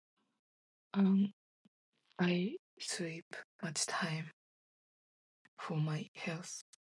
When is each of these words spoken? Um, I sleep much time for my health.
Um, 0.93 1.33
I 2.19 2.55
sleep 2.79 3.35
much 3.63 3.85
time 3.85 4.31
for 5.57 5.77
my 5.77 6.09
health. 6.15 6.63